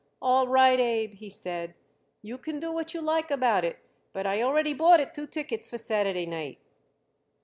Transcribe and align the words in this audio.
"All 0.19 0.47
right, 0.47 0.79
Abe," 0.79 1.13
he 1.13 1.29
said, 1.29 1.75
"you 2.23 2.39
can 2.39 2.57
do 2.59 2.71
what 2.71 2.91
you 2.95 3.01
like 3.03 3.29
about 3.29 3.63
it, 3.63 3.77
but 4.13 4.25
I 4.25 4.41
already 4.41 4.73
bought 4.73 4.99
it 4.99 5.13
two 5.13 5.27
tickets 5.27 5.69
for 5.69 5.77
Saturday 5.77 6.25
night." 6.25 6.57